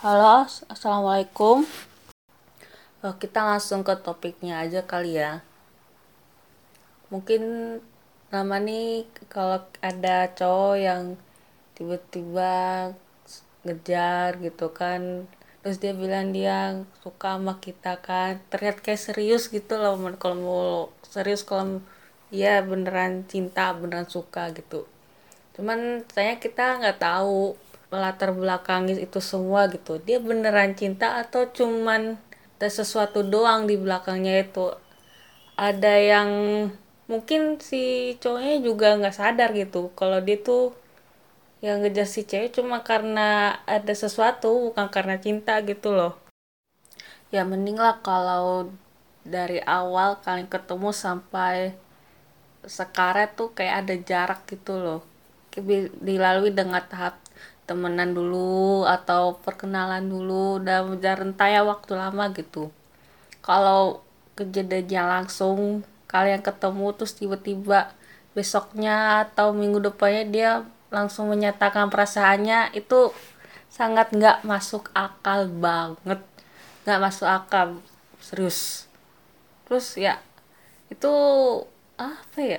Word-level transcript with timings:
Halo, 0.00 0.48
assalamualaikum. 0.72 1.60
Oh, 3.04 3.14
kita 3.20 3.44
langsung 3.44 3.84
ke 3.84 3.92
topiknya 4.00 4.64
aja 4.64 4.80
kali 4.80 5.20
ya. 5.20 5.44
Mungkin 7.12 7.44
lama 8.32 8.56
nih 8.64 9.04
kalau 9.28 9.60
ada 9.84 10.32
cowok 10.32 10.76
yang 10.80 11.20
tiba-tiba 11.76 12.52
ngejar 13.68 14.40
gitu 14.40 14.72
kan 14.72 15.28
terus 15.60 15.76
dia 15.76 15.92
bilang 15.92 16.32
dia 16.32 16.80
suka 17.04 17.36
sama 17.36 17.60
kita 17.60 18.00
kan 18.00 18.40
terlihat 18.48 18.80
kayak 18.80 19.04
serius 19.04 19.52
gitu 19.52 19.76
loh 19.76 20.00
kalau 20.16 20.36
mau 20.40 20.64
serius 21.04 21.44
kalau 21.44 21.84
ya 22.32 22.64
beneran 22.64 23.28
cinta 23.28 23.76
beneran 23.76 24.08
suka 24.08 24.48
gitu 24.56 24.88
cuman 25.60 26.08
saya 26.08 26.40
kita 26.40 26.80
nggak 26.80 27.04
tahu 27.04 27.52
latar 27.90 28.30
belakang 28.30 28.86
itu 28.90 29.18
semua 29.18 29.66
gitu. 29.66 29.98
Dia 29.98 30.22
beneran 30.22 30.78
cinta 30.78 31.18
atau 31.18 31.50
cuman 31.50 32.16
ada 32.58 32.68
sesuatu 32.70 33.26
doang 33.26 33.66
di 33.66 33.74
belakangnya 33.74 34.46
itu? 34.46 34.70
Ada 35.58 35.94
yang 35.98 36.30
mungkin 37.10 37.58
si 37.58 38.14
cowoknya 38.22 38.56
juga 38.62 38.94
nggak 38.94 39.16
sadar 39.18 39.50
gitu 39.50 39.90
kalau 39.98 40.22
dia 40.22 40.38
tuh 40.38 40.70
yang 41.60 41.82
ngejar 41.82 42.06
si 42.06 42.22
cewek 42.24 42.54
cuma 42.54 42.86
karena 42.86 43.58
ada 43.66 43.92
sesuatu 43.92 44.70
bukan 44.70 44.88
karena 44.88 45.20
cinta 45.20 45.60
gitu 45.60 45.92
loh. 45.92 46.16
Ya 47.34 47.44
mending 47.44 47.76
lah 47.76 48.00
kalau 48.00 48.72
dari 49.26 49.60
awal 49.60 50.22
kalian 50.24 50.48
ketemu 50.48 50.90
sampai 50.94 51.76
sekarang 52.64 53.28
tuh 53.36 53.52
kayak 53.52 53.84
ada 53.84 53.94
jarak 54.00 54.40
gitu 54.48 54.80
loh. 54.80 55.00
Dilalui 56.00 56.54
dengan 56.54 56.80
tahap 56.86 57.20
temenan 57.70 58.10
dulu 58.10 58.82
atau 58.82 59.38
perkenalan 59.38 60.10
dulu 60.10 60.58
dan 60.58 60.98
ya 60.98 61.62
waktu 61.62 61.94
lama 61.94 62.34
gitu. 62.34 62.74
Kalau 63.46 64.02
kejadiannya 64.34 65.02
langsung 65.06 65.86
kalian 66.10 66.42
ketemu 66.42 66.90
terus 66.98 67.14
tiba-tiba 67.14 67.94
besoknya 68.34 69.22
atau 69.22 69.54
minggu 69.54 69.78
depannya 69.78 70.24
dia 70.26 70.50
langsung 70.90 71.30
menyatakan 71.30 71.86
perasaannya 71.94 72.74
itu 72.74 73.14
sangat 73.70 74.10
nggak 74.10 74.42
masuk 74.42 74.90
akal 74.90 75.46
banget. 75.46 76.18
Nggak 76.82 77.00
masuk 77.06 77.30
akal 77.30 77.78
serius. 78.18 78.90
Terus 79.70 79.94
ya 79.94 80.18
itu 80.90 81.14
apa 81.94 82.38
ya 82.42 82.58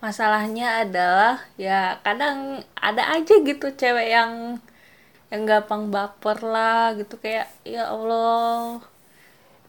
masalahnya 0.00 0.80
adalah 0.84 1.44
ya 1.60 2.00
kadang 2.00 2.64
ada 2.80 3.04
aja 3.14 3.34
gitu 3.44 3.68
cewek 3.76 4.08
yang 4.08 4.56
yang 5.30 5.42
gampang 5.46 5.92
baper 5.92 6.40
lah 6.42 6.96
gitu 6.96 7.20
kayak 7.20 7.46
ya 7.62 7.86
Allah 7.92 8.80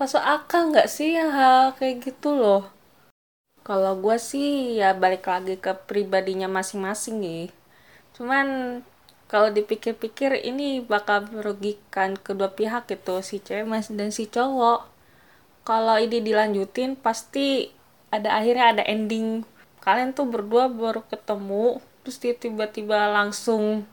masuk 0.01 0.23
akal 0.23 0.73
nggak 0.73 0.89
sih 0.89 1.13
yang 1.13 1.29
hal 1.29 1.77
kayak 1.77 2.01
gitu 2.01 2.33
loh? 2.33 2.65
Kalau 3.61 3.93
gue 4.01 4.17
sih 4.17 4.81
ya 4.81 4.97
balik 4.97 5.29
lagi 5.29 5.53
ke 5.61 5.77
pribadinya 5.85 6.49
masing-masing 6.49 7.21
nih. 7.21 7.45
Cuman 8.17 8.81
kalau 9.29 9.53
dipikir-pikir 9.53 10.41
ini 10.41 10.81
bakal 10.81 11.29
merugikan 11.29 12.17
kedua 12.17 12.49
pihak 12.49 12.89
gitu 12.89 13.21
si 13.21 13.37
cewek 13.37 13.69
mas 13.69 13.93
dan 13.93 14.09
si 14.09 14.25
cowok. 14.25 14.89
Kalau 15.61 16.01
ini 16.01 16.17
dilanjutin 16.25 16.97
pasti 16.97 17.69
ada 18.09 18.41
akhirnya 18.41 18.73
ada 18.73 18.83
ending 18.89 19.45
kalian 19.81 20.13
tuh 20.13 20.29
berdua 20.29 20.69
baru 20.69 21.01
ketemu 21.09 21.81
terus 22.01 22.17
dia 22.21 22.33
tiba-tiba 22.37 23.09
langsung 23.09 23.85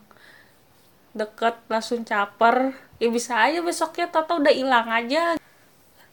deket 1.13 1.57
langsung 1.65 2.05
caper. 2.05 2.77
Ya 3.01 3.09
bisa 3.09 3.33
aja 3.41 3.59
besoknya 3.65 4.07
Toto 4.11 4.37
udah 4.37 4.53
hilang 4.53 4.87
aja. 4.89 5.37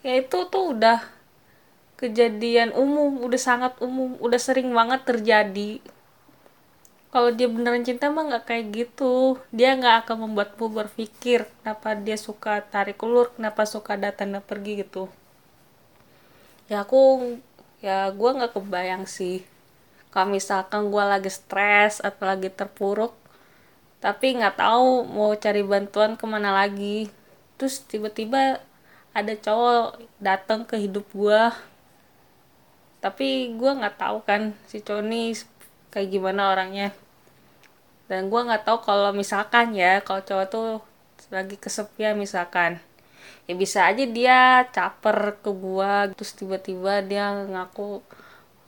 Ya 0.01 0.13
itu 0.17 0.39
tuh 0.49 0.77
udah 0.77 1.05
kejadian 1.97 2.77
umum 2.77 3.21
udah 3.25 3.41
sangat 3.41 3.73
umum 3.85 4.17
udah 4.21 4.41
sering 4.41 4.73
banget 4.73 5.05
terjadi. 5.05 5.81
Kalau 7.13 7.33
dia 7.33 7.49
beneran 7.49 7.81
cinta 7.81 8.13
mah 8.13 8.29
nggak 8.29 8.45
kayak 8.49 8.65
gitu. 8.73 9.41
Dia 9.53 9.77
nggak 9.77 10.05
akan 10.05 10.29
membuatmu 10.29 10.67
berpikir 10.73 11.49
kenapa 11.61 11.97
dia 11.97 12.17
suka 12.17 12.61
tarik 12.65 13.01
ulur 13.01 13.33
kenapa 13.37 13.65
suka 13.69 13.97
datang 13.97 14.37
dan 14.37 14.45
pergi 14.45 14.85
gitu. 14.85 15.09
Ya 16.69 16.85
aku 16.85 17.37
ya 17.85 18.09
gue 18.09 18.31
nggak 18.37 18.57
kebayang 18.57 19.05
sih 19.05 19.45
kalau 20.17 20.33
misalkan 20.33 20.89
gue 20.89 21.05
lagi 21.05 21.29
stres 21.29 22.01
atau 22.01 22.25
lagi 22.25 22.49
terpuruk 22.49 23.13
tapi 24.01 24.33
nggak 24.33 24.57
tahu 24.57 25.05
mau 25.05 25.37
cari 25.37 25.61
bantuan 25.61 26.17
ke 26.17 26.25
mana 26.25 26.57
lagi. 26.57 27.13
Terus 27.61 27.85
tiba-tiba 27.85 28.65
ada 29.13 29.35
cowok 29.37 30.01
datang 30.17 30.65
ke 30.65 30.81
hidup 30.81 31.05
gue 31.13 31.43
tapi 33.05 33.53
gue 33.61 33.71
nggak 33.77 34.01
tahu 34.01 34.25
kan 34.25 34.57
si 34.65 34.81
cowok 34.81 35.05
ini 35.05 35.37
kayak 35.93 36.09
gimana 36.09 36.49
orangnya. 36.49 36.97
Dan 38.09 38.33
gue 38.33 38.41
nggak 38.41 38.65
tahu 38.65 38.81
kalau 38.89 39.13
misalkan 39.13 39.77
ya 39.77 40.01
kalau 40.01 40.25
cowok 40.25 40.47
tuh 40.49 40.81
lagi 41.29 41.61
kesepian 41.61 42.17
misalkan 42.17 42.81
ya 43.45 43.53
bisa 43.53 43.85
aja 43.85 44.05
dia 44.09 44.65
caper 44.73 45.45
ke 45.45 45.51
gue 45.53 45.93
terus 46.17 46.33
tiba-tiba 46.33 47.05
dia 47.05 47.31
ngaku 47.53 48.01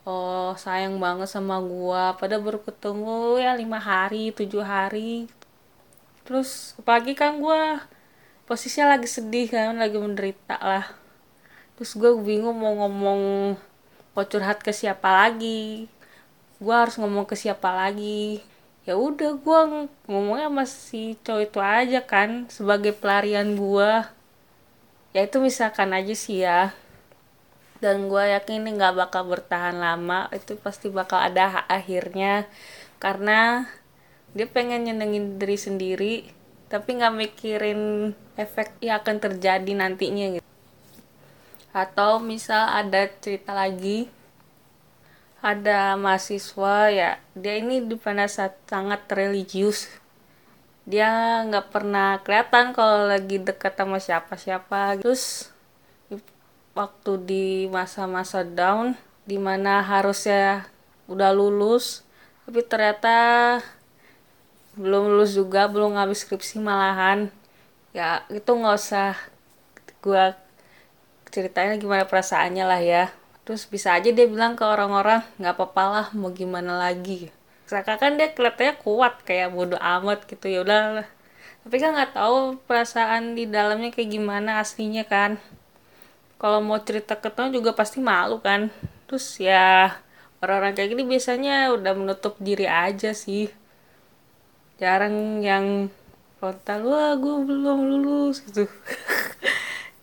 oh 0.08 0.56
sayang 0.56 0.96
banget 0.96 1.28
sama 1.28 1.60
gue 1.60 2.02
pada 2.16 2.40
baru 2.40 2.56
ketemu 2.64 3.44
ya 3.44 3.52
lima 3.52 3.76
hari 3.76 4.32
tujuh 4.32 4.64
hari. 4.64 5.28
Terus 6.24 6.72
pagi 6.80 7.12
kan 7.12 7.36
gue 7.44 7.60
posisinya 8.48 8.96
lagi 8.96 9.04
sedih 9.04 9.52
kan 9.52 9.76
lagi 9.76 10.00
menderita 10.00 10.56
lah. 10.56 10.88
Terus 11.76 11.92
gue 12.00 12.08
bingung 12.24 12.56
mau 12.56 12.72
ngomong 12.72 13.20
mau 14.16 14.24
curhat 14.24 14.64
ke 14.64 14.72
siapa 14.72 15.12
lagi. 15.12 15.92
Gue 16.56 16.72
harus 16.74 16.96
ngomong 16.96 17.28
ke 17.28 17.36
siapa 17.36 17.68
lagi. 17.68 18.40
Ya 18.88 18.96
udah 18.96 19.36
gue 19.36 19.60
ngomongnya 20.08 20.48
masih 20.48 21.20
cowok 21.20 21.42
itu 21.44 21.60
aja 21.60 22.00
kan 22.00 22.48
sebagai 22.48 22.96
pelarian 22.96 23.52
gue 23.60 23.90
ya 25.12 25.24
itu 25.24 25.36
misalkan 25.40 25.92
aja 25.92 26.14
sih 26.16 26.44
ya 26.44 26.72
dan 27.78 28.10
gue 28.10 28.24
yakin 28.34 28.66
ini 28.66 28.70
nggak 28.74 28.94
bakal 28.98 29.22
bertahan 29.26 29.78
lama 29.78 30.26
itu 30.34 30.58
pasti 30.58 30.90
bakal 30.90 31.22
ada 31.22 31.62
akhirnya. 31.70 32.50
Karena 32.98 33.70
dia 34.34 34.46
pengen 34.50 34.86
nyenengin 34.86 35.38
diri 35.38 35.56
sendiri 35.56 36.14
tapi 36.68 37.00
nggak 37.00 37.14
mikirin 37.16 38.12
efek 38.36 38.76
yang 38.84 39.00
akan 39.00 39.16
terjadi 39.22 39.72
nantinya 39.72 40.26
gitu. 40.36 40.48
Atau 41.72 42.20
misal 42.20 42.68
ada 42.68 43.08
cerita 43.22 43.56
lagi 43.56 44.10
ada 45.38 45.94
mahasiswa 45.94 46.90
ya 46.90 47.10
dia 47.38 47.62
ini 47.62 47.86
di 47.86 47.94
pada 47.94 48.26
saat 48.26 48.58
sangat 48.66 49.06
religius. 49.14 49.86
Dia 50.88 51.44
nggak 51.46 51.68
pernah 51.70 52.18
kelihatan 52.26 52.74
kalau 52.74 53.06
lagi 53.06 53.38
dekat 53.38 53.76
sama 53.78 54.02
siapa-siapa. 54.02 54.98
Terus 54.98 55.52
waktu 56.78 57.12
di 57.26 57.46
masa-masa 57.66 58.46
down 58.46 58.94
di 59.26 59.34
mana 59.34 59.82
harusnya 59.82 60.70
udah 61.10 61.34
lulus 61.34 62.06
tapi 62.46 62.62
ternyata 62.62 63.16
belum 64.78 65.10
lulus 65.10 65.34
juga 65.34 65.66
belum 65.66 65.98
ngabis 65.98 66.22
skripsi 66.22 66.62
malahan. 66.62 67.34
Ya 67.90 68.22
itu 68.30 68.46
nggak 68.46 68.78
usah 68.78 69.18
gua 69.98 70.38
ceritanya 71.34 71.74
gimana 71.82 72.06
perasaannya 72.06 72.64
lah 72.64 72.80
ya. 72.80 73.04
Terus 73.42 73.66
bisa 73.66 73.98
aja 73.98 74.08
dia 74.14 74.26
bilang 74.30 74.54
ke 74.54 74.62
orang-orang 74.62 75.26
nggak 75.42 75.54
apa-apa 75.58 75.84
lah 75.90 76.06
mau 76.14 76.30
gimana 76.30 76.78
lagi. 76.78 77.34
Seakan 77.66 77.98
kan 77.98 78.12
dia 78.16 78.30
kelihatannya 78.32 78.80
kuat 78.80 79.26
kayak 79.26 79.52
bodoh 79.52 79.82
amat 79.82 80.24
gitu 80.30 80.46
ya 80.48 80.64
udah 80.64 81.04
tapi 81.68 81.84
kan 81.84 81.92
nggak 81.92 82.16
tahu 82.16 82.56
perasaan 82.64 83.36
di 83.36 83.44
dalamnya 83.44 83.92
kayak 83.92 84.08
gimana 84.08 84.56
aslinya 84.64 85.04
kan 85.04 85.36
kalau 86.38 86.62
mau 86.62 86.78
cerita 86.78 87.18
ke 87.18 87.28
teman 87.34 87.50
juga 87.50 87.74
pasti 87.74 87.98
malu 87.98 88.38
kan. 88.38 88.70
Terus 89.10 89.42
ya 89.42 89.98
orang-orang 90.38 90.72
kayak 90.78 90.90
gini 90.94 91.04
biasanya 91.04 91.74
udah 91.74 91.92
menutup 91.98 92.38
diri 92.38 92.64
aja 92.70 93.10
sih. 93.10 93.50
Jarang 94.78 95.42
yang 95.42 95.90
frontal 96.38 96.86
wah 96.86 97.12
gue 97.18 97.36
belum 97.42 97.78
lulus 97.90 98.46
gitu. 98.46 98.64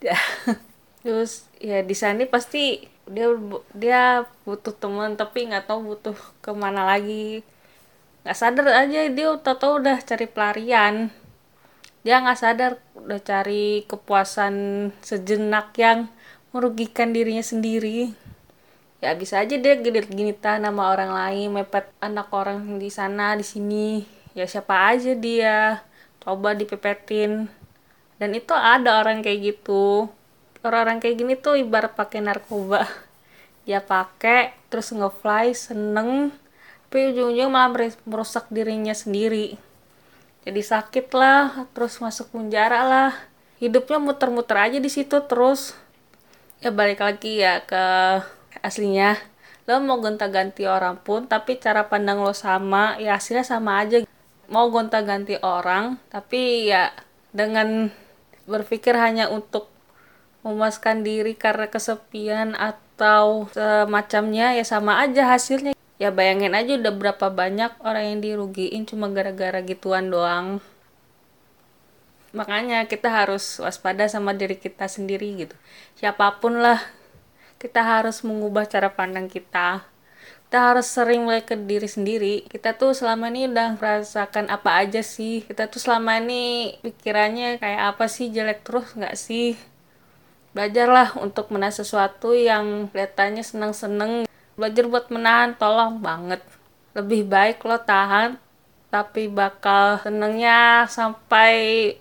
Ya 0.06 0.14
terus 1.02 1.50
ya 1.58 1.82
di 1.82 1.98
sana 1.98 2.30
pasti 2.30 2.86
dia 3.10 3.26
dia 3.74 4.30
butuh 4.46 4.70
teman 4.78 5.18
tapi 5.18 5.50
nggak 5.50 5.66
tahu 5.66 5.96
butuh 5.96 6.14
ke 6.46 6.52
mana 6.54 6.86
lagi. 6.86 7.42
Nggak 8.22 8.38
sadar 8.38 8.86
aja 8.86 9.10
dia 9.10 9.28
tahu 9.42 9.82
udah 9.82 9.98
cari 10.06 10.28
pelarian. 10.30 11.10
Dia 12.06 12.22
nggak 12.22 12.38
sadar 12.38 12.78
udah 12.94 13.18
cari 13.18 13.82
kepuasan 13.90 14.54
sejenak 15.02 15.74
yang 15.74 16.06
merugikan 16.56 17.12
dirinya 17.12 17.44
sendiri. 17.44 18.16
Ya 19.04 19.12
bisa 19.12 19.44
aja 19.44 19.60
dia 19.60 19.76
gini 19.76 20.00
gini 20.08 20.32
nama 20.40 20.96
orang 20.96 21.12
lain 21.12 21.52
mepet 21.52 21.92
anak 22.00 22.32
orang 22.32 22.80
di 22.80 22.88
sana 22.88 23.36
di 23.36 23.44
sini. 23.44 24.08
Ya 24.32 24.48
siapa 24.48 24.88
aja 24.88 25.12
dia. 25.12 25.84
Coba 26.24 26.56
dipepetin. 26.56 27.52
Dan 28.16 28.32
itu 28.32 28.56
ada 28.56 29.04
orang 29.04 29.20
kayak 29.20 29.60
gitu. 29.60 30.08
Orang-orang 30.64 31.04
kayak 31.04 31.20
gini 31.20 31.36
tuh 31.36 31.60
ibarat 31.60 31.92
pakai 31.92 32.24
narkoba. 32.24 32.88
Dia 33.68 33.84
pakai 33.92 34.56
terus 34.72 34.96
ngefly 34.96 35.52
seneng. 35.52 36.32
Tapi 36.88 37.12
ujung-ujung 37.12 37.52
malah 37.52 37.92
merusak 38.08 38.48
dirinya 38.48 38.96
sendiri. 38.96 39.60
Jadi 40.48 40.62
sakit 40.64 41.12
lah 41.12 41.68
terus 41.76 42.00
masuk 42.00 42.32
penjara 42.32 42.88
lah. 42.88 43.12
Hidupnya 43.60 44.00
muter-muter 44.00 44.56
aja 44.56 44.80
di 44.80 44.88
situ 44.88 45.20
terus 45.28 45.76
ya 46.66 46.74
balik 46.74 47.06
lagi 47.06 47.46
ya 47.46 47.62
ke 47.62 47.86
aslinya. 48.66 49.22
Lo 49.70 49.78
mau 49.86 50.02
gonta-ganti 50.02 50.66
orang 50.66 50.98
pun 50.98 51.30
tapi 51.30 51.62
cara 51.62 51.86
pandang 51.86 52.26
lo 52.26 52.34
sama 52.34 52.98
ya 52.98 53.22
hasilnya 53.22 53.46
sama 53.46 53.86
aja. 53.86 54.02
Mau 54.50 54.74
gonta-ganti 54.74 55.38
orang 55.46 56.02
tapi 56.10 56.74
ya 56.74 56.90
dengan 57.30 57.94
berpikir 58.50 58.98
hanya 58.98 59.30
untuk 59.30 59.70
memuaskan 60.42 61.06
diri 61.06 61.38
karena 61.38 61.70
kesepian 61.70 62.58
atau 62.58 63.46
semacamnya 63.54 64.58
ya 64.58 64.66
sama 64.66 65.06
aja 65.06 65.30
hasilnya. 65.38 65.78
Ya 66.02 66.10
bayangin 66.10 66.58
aja 66.58 66.82
udah 66.82 66.94
berapa 66.98 67.30
banyak 67.30 67.78
orang 67.86 68.04
yang 68.10 68.20
dirugiin 68.26 68.90
cuma 68.90 69.14
gara-gara 69.14 69.62
gituan 69.62 70.10
doang 70.10 70.66
makanya 72.36 72.84
kita 72.86 73.08
harus 73.08 73.64
waspada 73.64 74.06
sama 74.12 74.36
diri 74.36 74.60
kita 74.60 74.92
sendiri 74.92 75.48
gitu. 75.48 75.56
Siapa 75.96 76.44
pun 76.44 76.60
lah 76.60 76.84
kita 77.56 77.82
harus 77.82 78.22
mengubah 78.22 78.68
cara 78.68 78.92
pandang 78.92 79.32
kita. 79.32 79.88
Kita 80.46 80.72
harus 80.72 80.86
sering 80.86 81.26
mulai 81.26 81.42
ke 81.42 81.58
diri 81.58 81.90
sendiri. 81.90 82.46
Kita 82.46 82.78
tuh 82.78 82.94
selama 82.94 83.34
ini 83.34 83.50
udah 83.50 83.80
merasakan 83.80 84.52
apa 84.52 84.84
aja 84.84 85.02
sih? 85.02 85.42
Kita 85.42 85.72
tuh 85.72 85.82
selama 85.82 86.22
ini 86.22 86.76
pikirannya 86.86 87.58
kayak 87.58 87.98
apa 87.98 88.06
sih? 88.06 88.30
Jelek 88.30 88.62
terus 88.62 88.94
nggak 88.94 89.16
sih? 89.18 89.58
Belajarlah 90.54 91.18
untuk 91.18 91.50
menahan 91.50 91.74
sesuatu 91.74 92.38
yang 92.38 92.92
kelihatannya 92.94 93.42
seneng-seneng. 93.42 94.30
Belajar 94.56 94.86
buat 94.86 95.10
menahan 95.10 95.58
tolong 95.58 95.98
banget. 96.00 96.40
Lebih 96.94 97.28
baik 97.28 97.66
lo 97.66 97.82
tahan 97.82 98.45
tapi 98.96 99.28
bakal 99.28 100.00
senengnya 100.00 100.88
sampai 100.88 101.52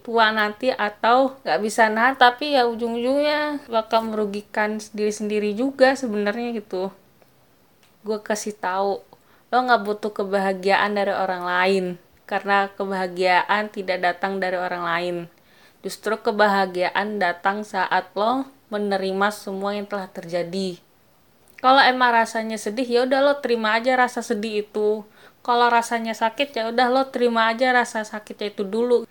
tua 0.07 0.31
nanti 0.31 0.71
atau 0.71 1.35
nggak 1.43 1.59
bisa 1.59 1.91
nahan. 1.91 2.15
Tapi 2.15 2.55
ya 2.55 2.71
ujung-ujungnya 2.71 3.67
bakal 3.67 4.07
merugikan 4.07 4.79
diri 4.95 5.11
sendiri 5.11 5.59
juga 5.59 5.99
sebenarnya 5.99 6.55
gitu. 6.55 6.95
Gue 8.07 8.23
kasih 8.23 8.55
tahu 8.55 9.03
lo 9.51 9.59
nggak 9.59 9.83
butuh 9.83 10.15
kebahagiaan 10.15 10.95
dari 10.95 11.11
orang 11.11 11.43
lain. 11.43 11.85
Karena 12.31 12.71
kebahagiaan 12.71 13.75
tidak 13.75 13.99
datang 13.99 14.39
dari 14.39 14.55
orang 14.55 14.87
lain. 14.87 15.17
Justru 15.83 16.15
kebahagiaan 16.15 17.19
datang 17.19 17.67
saat 17.67 18.15
lo 18.15 18.47
menerima 18.71 19.35
semua 19.35 19.75
yang 19.75 19.91
telah 19.91 20.07
terjadi 20.07 20.79
kalau 21.65 21.81
emang 21.81 22.13
rasanya 22.13 22.61
sedih 22.61 22.85
ya 22.85 23.01
udah 23.09 23.25
lo 23.25 23.33
terima 23.41 23.81
aja 23.81 23.97
rasa 23.97 24.21
sedih 24.21 24.69
itu. 24.69 25.01
Kalau 25.41 25.73
rasanya 25.73 26.13
sakit 26.13 26.53
ya 26.53 26.69
udah 26.69 26.93
lo 26.93 27.09
terima 27.09 27.49
aja 27.49 27.73
rasa 27.73 28.05
sakitnya 28.05 28.53
itu 28.53 28.69
dulu. 28.69 29.09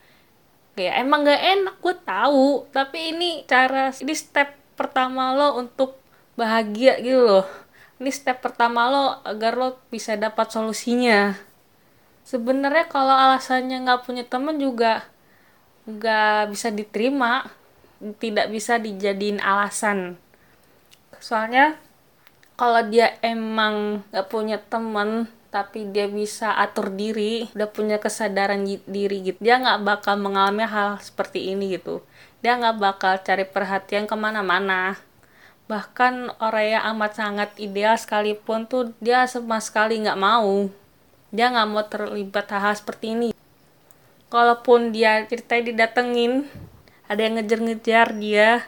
Ya 0.77 1.01
emang 1.01 1.25
gak 1.25 1.41
enak 1.41 1.75
gue 1.81 1.95
tahu. 2.05 2.69
Tapi 2.69 3.17
ini 3.17 3.41
cara 3.49 3.89
ini 3.89 4.13
step 4.13 4.53
pertama 4.77 5.33
lo 5.33 5.57
untuk 5.57 5.97
bahagia 6.37 7.01
gitu 7.01 7.25
loh. 7.25 7.45
Ini 7.97 8.13
step 8.13 8.45
pertama 8.45 8.85
lo 8.85 9.05
agar 9.25 9.57
lo 9.57 9.81
bisa 9.89 10.13
dapat 10.13 10.53
solusinya. 10.53 11.33
Sebenarnya 12.21 12.85
kalau 12.85 13.17
alasannya 13.17 13.81
nggak 13.81 14.05
punya 14.05 14.29
temen 14.29 14.61
juga 14.61 15.09
nggak 15.89 16.53
bisa 16.53 16.69
diterima 16.69 17.49
tidak 18.21 18.53
bisa 18.53 18.77
dijadiin 18.77 19.41
alasan. 19.41 20.21
Soalnya 21.17 21.81
kalau 22.59 22.81
dia 22.85 23.17
emang 23.25 24.05
nggak 24.13 24.27
punya 24.29 24.57
temen 24.61 25.27
tapi 25.53 25.85
dia 25.93 26.09
bisa 26.09 26.57
atur 26.57 26.89
diri 26.89 27.45
udah 27.53 27.69
punya 27.69 28.01
kesadaran 28.01 28.65
diri 28.65 29.17
gitu 29.21 29.37
dia 29.37 29.61
nggak 29.61 29.85
bakal 29.85 30.17
mengalami 30.17 30.65
hal 30.65 30.97
seperti 30.97 31.53
ini 31.53 31.77
gitu. 31.77 32.01
Dia 32.43 32.59
nggak 32.59 32.75
bakal 32.75 33.13
cari 33.23 33.47
perhatian 33.47 34.03
ke 34.03 34.15
mana-mana. 34.19 34.99
Bahkan 35.71 36.43
orang 36.43 36.67
yang 36.75 36.83
amat 36.91 37.15
sangat 37.15 37.49
ideal 37.55 37.95
sekalipun 37.95 38.67
tuh 38.67 38.91
dia 38.99 39.23
sama 39.31 39.63
sekali 39.63 40.03
nggak 40.03 40.19
mau. 40.19 40.67
Dia 41.31 41.55
nggak 41.55 41.67
mau 41.71 41.87
terlibat 41.87 42.51
hal-hal 42.51 42.75
seperti 42.75 43.15
ini. 43.15 43.29
Kalaupun 44.27 44.91
dia 44.91 45.23
ceritanya 45.23 45.71
didatengin 45.71 46.51
ada 47.07 47.21
yang 47.23 47.39
ngejar-ngejar 47.39 48.11
dia 48.19 48.67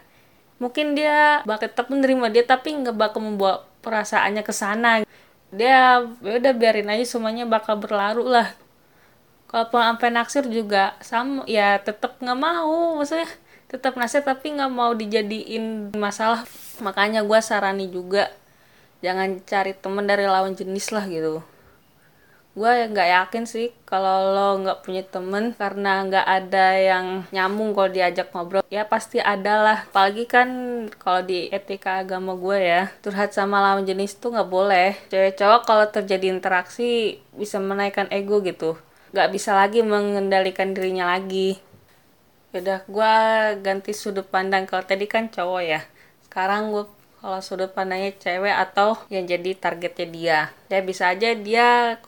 mungkin 0.55 0.95
dia 0.95 1.43
bakal 1.43 1.67
tetap 1.67 1.91
menerima 1.91 2.31
dia 2.31 2.43
tapi 2.47 2.71
nggak 2.79 2.95
bakal 2.95 3.19
membawa 3.19 3.67
perasaannya 3.85 4.41
ke 4.41 4.53
sana. 4.53 5.05
Dia 5.53 6.01
ya 6.25 6.41
udah 6.41 6.53
biarin 6.57 6.89
aja 6.89 7.05
semuanya 7.05 7.45
bakal 7.45 7.77
berlalu 7.77 8.25
lah. 8.25 8.49
Kalau 9.45 9.69
sampai 9.69 10.09
naksir 10.09 10.49
juga 10.49 10.97
sama 11.05 11.45
ya 11.45 11.77
tetap 11.77 12.17
nggak 12.17 12.39
mau. 12.41 12.97
Maksudnya 12.97 13.29
tetap 13.69 13.93
naksir 13.93 14.25
tapi 14.25 14.57
nggak 14.57 14.73
mau 14.73 14.97
dijadiin 14.97 15.93
masalah. 15.93 16.41
Makanya 16.81 17.21
gue 17.21 17.39
sarani 17.39 17.85
juga 17.93 18.33
jangan 19.05 19.37
cari 19.45 19.77
temen 19.77 20.09
dari 20.09 20.25
lawan 20.25 20.57
jenis 20.57 20.89
lah 20.89 21.05
gitu 21.05 21.45
gue 22.55 22.71
nggak 22.87 23.09
yakin 23.11 23.43
sih 23.43 23.67
kalau 23.83 24.31
lo 24.31 24.63
nggak 24.63 24.79
punya 24.87 25.03
temen 25.03 25.51
karena 25.59 26.07
nggak 26.07 26.23
ada 26.23 26.67
yang 26.79 27.05
nyambung 27.35 27.75
kalau 27.75 27.91
diajak 27.91 28.31
ngobrol. 28.31 28.63
Ya 28.71 28.87
pasti 28.87 29.19
ada 29.19 29.59
lah. 29.59 29.77
Apalagi 29.91 30.23
kan 30.23 30.47
kalau 30.95 31.19
di 31.27 31.51
etika 31.51 31.99
agama 31.99 32.31
gue 32.39 32.57
ya 32.63 32.81
curhat 33.03 33.35
sama 33.35 33.59
lawan 33.59 33.83
jenis 33.83 34.15
tuh 34.15 34.31
nggak 34.31 34.47
boleh. 34.47 34.95
Cewek 35.11 35.35
cowok 35.35 35.61
kalau 35.67 35.85
terjadi 35.91 36.31
interaksi 36.31 37.19
bisa 37.35 37.59
menaikkan 37.59 38.07
ego 38.07 38.39
gitu. 38.39 38.79
Nggak 39.11 39.29
bisa 39.35 39.51
lagi 39.51 39.83
mengendalikan 39.83 40.71
dirinya 40.71 41.11
lagi. 41.11 41.59
Udah 42.55 42.87
gue 42.87 43.15
ganti 43.59 43.91
sudut 43.91 44.31
pandang. 44.31 44.63
Kalau 44.63 44.87
tadi 44.87 45.03
kan 45.11 45.27
cowok 45.27 45.61
ya 45.61 45.83
sekarang 46.31 46.71
gue 46.71 46.87
kalau 47.19 47.39
sudut 47.43 47.75
pandangnya 47.75 48.15
cewek 48.15 48.55
atau 48.55 48.95
yang 49.11 49.27
jadi 49.27 49.59
targetnya 49.59 50.07
dia. 50.07 50.39
Ya 50.71 50.79
bisa 50.79 51.11
aja 51.11 51.35
dia 51.35 51.99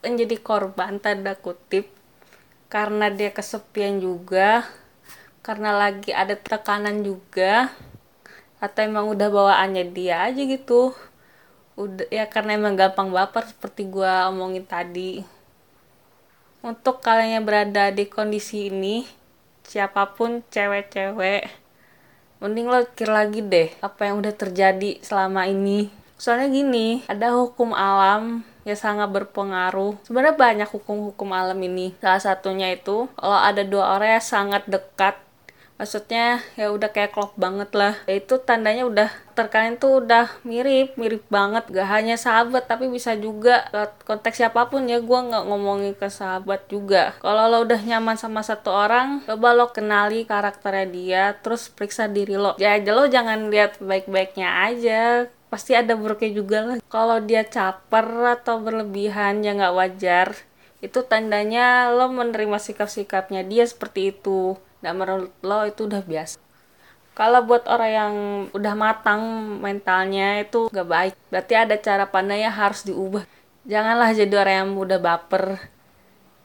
menjadi 0.00 0.36
korban 0.40 0.96
tanda 0.96 1.36
kutip 1.36 1.88
karena 2.72 3.10
dia 3.12 3.34
kesepian 3.34 4.00
juga 4.00 4.64
karena 5.40 5.72
lagi 5.72 6.12
ada 6.12 6.36
tekanan 6.36 7.02
juga 7.02 7.72
atau 8.60 8.80
emang 8.84 9.08
udah 9.08 9.28
bawaannya 9.32 9.88
dia 9.90 10.28
aja 10.28 10.42
gitu. 10.44 10.92
Udah 11.80 12.04
ya 12.12 12.28
karena 12.28 12.60
emang 12.60 12.76
gampang 12.76 13.08
baper 13.08 13.48
seperti 13.48 13.88
gua 13.88 14.28
omongin 14.28 14.68
tadi. 14.68 15.24
Untuk 16.60 17.00
kalian 17.00 17.40
yang 17.40 17.44
berada 17.48 17.88
di 17.88 18.04
kondisi 18.04 18.68
ini 18.68 19.08
siapa 19.64 20.12
pun 20.12 20.44
cewek-cewek 20.52 21.48
mending 22.40 22.68
lo 22.68 22.84
pikir 22.88 23.08
lagi 23.08 23.40
deh 23.44 23.68
apa 23.80 24.12
yang 24.12 24.20
udah 24.20 24.32
terjadi 24.36 25.00
selama 25.00 25.48
ini. 25.48 25.88
Soalnya 26.20 26.52
gini 26.52 27.00
ada 27.08 27.32
hukum 27.32 27.72
alam 27.72 28.44
ya 28.70 28.78
sangat 28.78 29.10
berpengaruh. 29.10 29.98
Sebenarnya 30.06 30.38
banyak 30.38 30.68
hukum-hukum 30.70 31.34
alam 31.34 31.58
ini. 31.58 31.98
Salah 31.98 32.22
satunya 32.22 32.70
itu 32.70 33.10
kalau 33.18 33.38
ada 33.42 33.66
dua 33.66 33.98
orang 33.98 34.22
yang 34.22 34.24
sangat 34.24 34.62
dekat 34.70 35.18
maksudnya 35.80 36.44
ya 36.60 36.68
udah 36.68 36.92
kayak 36.92 37.16
klop 37.16 37.32
banget 37.40 37.72
lah. 37.72 37.96
Ya 38.04 38.20
itu 38.20 38.36
tandanya 38.36 38.84
udah 38.84 39.08
terkadang 39.32 39.80
tuh 39.80 40.04
udah 40.04 40.28
mirip 40.44 40.92
mirip 41.00 41.24
banget. 41.32 41.64
Gak 41.72 41.88
hanya 41.88 42.20
sahabat 42.20 42.68
tapi 42.68 42.92
bisa 42.92 43.16
juga 43.16 43.64
konteks 44.04 44.44
siapa 44.44 44.68
pun 44.68 44.84
ya. 44.84 45.00
Gue 45.00 45.16
nggak 45.16 45.48
ngomongin 45.48 45.96
ke 45.96 46.12
sahabat 46.12 46.68
juga. 46.68 47.16
Kalau 47.24 47.48
lo 47.48 47.64
udah 47.64 47.80
nyaman 47.80 48.20
sama 48.20 48.44
satu 48.44 48.68
orang 48.68 49.24
coba 49.24 49.56
lo 49.56 49.72
kenali 49.72 50.28
karakternya 50.28 50.86
dia 50.92 51.24
terus 51.40 51.72
periksa 51.72 52.04
diri 52.12 52.36
lo. 52.36 52.60
Ya 52.60 52.76
aja 52.76 52.92
lo 52.92 53.08
jangan 53.08 53.48
lihat 53.48 53.80
baik-baiknya 53.80 54.68
aja 54.68 55.32
pasti 55.50 55.74
ada 55.74 55.98
buruknya 55.98 56.30
juga 56.30 56.58
lah. 56.62 56.78
Kalau 56.86 57.18
dia 57.18 57.42
caper 57.42 58.06
atau 58.38 58.62
berlebihan 58.62 59.42
yang 59.42 59.58
nggak 59.58 59.76
wajar. 59.76 60.28
Itu 60.80 61.04
tandanya 61.04 61.92
lo 61.92 62.08
menerima 62.08 62.56
sikap-sikapnya 62.56 63.44
dia 63.44 63.66
seperti 63.66 64.14
itu. 64.16 64.56
Dan 64.80 64.96
menurut 64.96 65.34
lo 65.44 65.66
itu 65.68 65.84
udah 65.84 66.00
biasa. 66.00 66.40
Kalau 67.12 67.44
buat 67.44 67.68
orang 67.68 67.90
yang 67.92 68.14
udah 68.56 68.74
matang 68.78 69.20
mentalnya 69.60 70.40
itu 70.40 70.72
gak 70.72 70.88
baik. 70.88 71.14
Berarti 71.28 71.52
ada 71.52 71.76
cara 71.76 72.08
pandangnya 72.08 72.48
harus 72.48 72.86
diubah. 72.86 73.28
Janganlah 73.68 74.16
jadi 74.16 74.34
orang 74.40 74.56
yang 74.64 74.70
mudah 74.72 74.96
baper. 75.02 75.60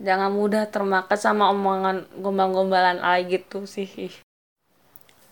Jangan 0.04 0.36
mudah 0.36 0.68
termakan 0.68 1.16
sama 1.16 1.48
omongan 1.56 2.04
gombal-gombalan 2.20 3.00
alay 3.00 3.24
gitu 3.32 3.64
sih 3.64 3.88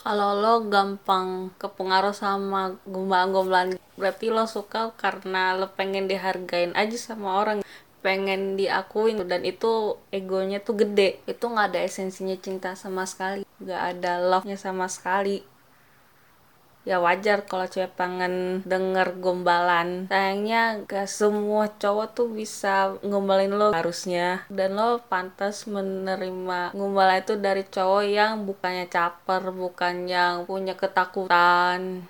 kalau 0.03 0.35
lo 0.35 0.67
gampang 0.67 1.55
kepengaruh 1.55 2.11
sama 2.11 2.75
gombal-gombalan 2.83 3.79
berarti 3.95 4.27
lo 4.35 4.43
suka 4.43 4.91
karena 4.99 5.55
lo 5.55 5.71
pengen 5.71 6.11
dihargain 6.11 6.75
aja 6.75 6.99
sama 6.99 7.39
orang 7.39 7.63
pengen 8.03 8.59
diakuin. 8.59 9.23
Dan 9.23 9.47
itu 9.47 9.95
egonya 10.11 10.59
tuh 10.59 10.75
gede. 10.75 11.23
Itu 11.23 11.47
nggak 11.47 11.71
ada 11.71 11.79
esensinya 11.87 12.35
cinta 12.35 12.75
sama 12.75 13.07
sekali. 13.07 13.47
Nggak 13.63 13.81
ada 13.95 14.19
love 14.19 14.43
nya 14.43 14.59
sama 14.59 14.91
sekali 14.91 15.52
ya 16.83 16.99
wajar 16.99 17.47
kalau 17.47 17.63
cewek 17.67 17.95
pengen 17.95 18.63
denger 18.67 19.15
gombalan. 19.23 20.07
Sayangnya 20.11 20.83
gak 20.83 21.07
semua 21.07 21.71
cowok 21.79 22.07
tuh 22.11 22.27
bisa 22.31 22.99
ngombalin 23.03 23.55
lo 23.55 23.71
harusnya. 23.71 24.43
Dan 24.51 24.75
lo 24.75 24.99
pantas 25.07 25.63
menerima 25.67 26.75
gombalan 26.75 27.23
itu 27.23 27.39
dari 27.39 27.63
cowok 27.63 28.03
yang 28.03 28.43
bukannya 28.43 28.91
caper 28.91 29.51
bukan 29.55 30.07
yang 30.11 30.43
punya 30.43 30.75
ketakutan 30.75 32.07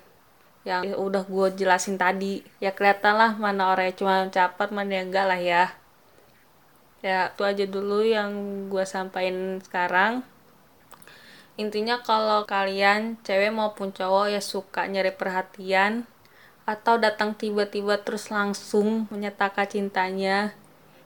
yang 0.64 0.96
udah 0.96 1.28
gue 1.28 1.48
jelasin 1.60 2.00
tadi. 2.00 2.42
Ya 2.58 2.72
kelihatan 2.72 3.20
lah 3.20 3.32
mana 3.38 3.72
orang 3.72 3.92
yang 3.92 3.98
cuma 4.00 4.16
caper 4.32 4.72
mana 4.72 5.04
yang 5.04 5.12
enggak 5.12 5.28
lah 5.28 5.40
ya. 5.40 5.66
Ya 7.04 7.36
itu 7.36 7.44
aja 7.44 7.66
dulu 7.68 8.00
yang 8.02 8.32
gue 8.72 8.86
sampaikan 8.88 9.60
sekarang 9.60 10.24
intinya 11.54 12.02
kalau 12.02 12.50
kalian 12.50 13.22
cewek 13.22 13.54
maupun 13.54 13.94
cowok 13.94 14.34
ya 14.34 14.42
suka 14.42 14.90
nyari 14.90 15.14
perhatian 15.14 16.10
atau 16.64 16.96
datang 16.96 17.36
tiba-tiba 17.36 18.00
terus 18.02 18.32
langsung 18.32 19.06
menyatakan 19.12 19.68
cintanya 19.68 20.56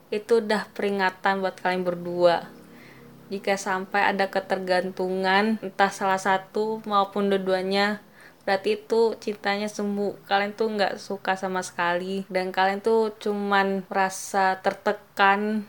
itu 0.08 0.40
udah 0.40 0.70
peringatan 0.72 1.44
buat 1.44 1.60
kalian 1.60 1.84
berdua. 1.84 2.48
Jika 3.28 3.60
sampai 3.60 4.08
ada 4.08 4.32
ketergantungan 4.32 5.60
entah 5.60 5.92
salah 5.92 6.16
satu 6.16 6.80
maupun 6.88 7.28
dua-duanya 7.28 8.00
berarti 8.48 8.80
itu 8.80 9.12
cintanya 9.20 9.68
semu. 9.68 10.16
Kalian 10.24 10.56
tuh 10.56 10.72
nggak 10.72 10.96
suka 10.96 11.36
sama 11.36 11.60
sekali. 11.60 12.24
Dan 12.32 12.48
kalian 12.48 12.80
tuh 12.80 13.12
cuman 13.20 13.84
merasa 13.92 14.56
tertekan 14.64 15.68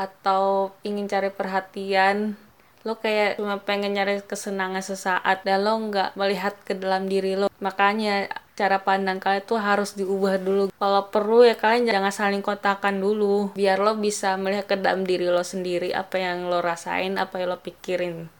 atau 0.00 0.72
ingin 0.80 1.04
cari 1.04 1.28
perhatian 1.28 2.40
lo 2.86 2.94
kayak 3.02 3.42
cuma 3.42 3.58
pengen 3.58 3.98
nyari 3.98 4.22
kesenangan 4.22 4.78
sesaat 4.78 5.42
dan 5.42 5.66
lo 5.66 5.74
nggak 5.90 6.14
melihat 6.14 6.54
ke 6.62 6.78
dalam 6.78 7.10
diri 7.10 7.34
lo. 7.34 7.50
Makanya 7.58 8.30
cara 8.54 8.86
pandang 8.86 9.18
kalian 9.18 9.42
tuh 9.42 9.58
harus 9.58 9.98
diubah 9.98 10.38
dulu. 10.38 10.70
Kalau 10.70 11.10
perlu 11.10 11.42
ya 11.42 11.58
kalian 11.58 11.90
jangan 11.90 12.14
saling 12.14 12.46
kontakan 12.46 13.02
dulu. 13.02 13.50
Biar 13.58 13.82
lo 13.82 13.98
bisa 13.98 14.38
melihat 14.38 14.70
ke 14.70 14.76
dalam 14.78 15.02
diri 15.02 15.26
lo 15.26 15.42
sendiri 15.42 15.90
apa 15.90 16.14
yang 16.22 16.46
lo 16.46 16.62
rasain 16.62 17.18
apa 17.18 17.42
yang 17.42 17.52
lo 17.52 17.58
pikirin. 17.58 18.30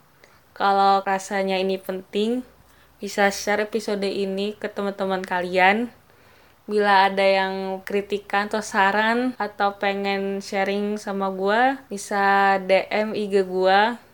Kalau 0.55 1.03
rasanya 1.03 1.59
ini 1.59 1.83
penting 1.83 2.47
bisa 3.03 3.29
share 3.35 3.67
episode 3.67 4.07
ini 4.07 4.55
ke 4.55 4.71
teman-teman 4.71 5.27
kalian. 5.27 5.91
Bila 6.71 7.11
ada 7.11 7.23
yang 7.23 7.83
kritikan 7.87 8.51
atau 8.51 8.63
saran 8.63 9.35
atau 9.39 9.79
pengen 9.79 10.39
sharing 10.43 10.99
sama 10.99 11.31
gue 11.31 11.79
bisa 11.87 12.59
DM 12.63 13.15
IG 13.15 13.47
gue 13.47 14.06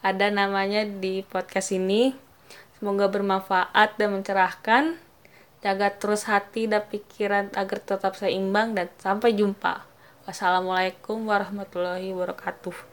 ada 0.00 0.32
namanya 0.32 0.88
di 0.88 1.20
podcast 1.28 1.76
ini. 1.76 2.16
Semoga 2.80 3.12
bermanfaat 3.12 4.00
dan 4.00 4.16
mencerahkan. 4.16 4.96
Jaga 5.60 5.92
terus 5.92 6.24
hati 6.24 6.64
dan 6.64 6.88
pikiran 6.88 7.52
agar 7.52 7.84
tetap 7.84 8.16
seimbang 8.16 8.72
dan 8.72 8.88
sampai 8.96 9.36
jumpa. 9.36 9.84
Wassalamualaikum 10.24 11.28
warahmatullahi 11.28 12.16
wabarakatuh. 12.16 12.88